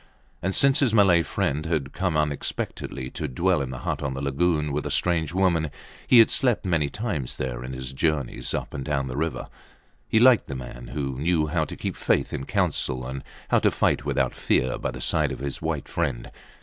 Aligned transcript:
And 0.41 0.55
since 0.55 0.79
his 0.79 0.95
Malay 0.95 1.21
friend 1.21 1.67
had 1.67 1.93
come 1.93 2.17
unexpectedly 2.17 3.11
to 3.11 3.27
dwell 3.27 3.61
in 3.61 3.69
the 3.69 3.77
hut 3.85 4.01
on 4.01 4.15
the 4.15 4.21
lagoon 4.23 4.71
with 4.71 4.87
a 4.87 4.89
strange 4.89 5.31
woman, 5.31 5.69
he 6.07 6.17
had 6.17 6.31
slept 6.31 6.65
many 6.65 6.89
times 6.89 7.35
there, 7.35 7.63
in 7.63 7.71
his 7.73 7.93
journeys 7.93 8.51
up 8.55 8.73
and 8.73 8.83
down 8.83 9.07
the 9.07 9.15
river. 9.15 9.47
He 10.09 10.17
liked 10.17 10.47
the 10.47 10.55
man 10.55 10.87
who 10.93 11.19
knew 11.19 11.45
how 11.45 11.65
to 11.65 11.75
keep 11.77 11.95
faith 11.95 12.33
in 12.33 12.47
council 12.47 13.05
and 13.05 13.23
how 13.49 13.59
to 13.59 13.69
fight 13.69 14.03
without 14.03 14.33
fear 14.33 14.79
by 14.79 14.89
the 14.89 15.01
side 15.01 15.31
of 15.31 15.37
his 15.37 15.61
white 15.61 15.87
friend. 15.87 16.31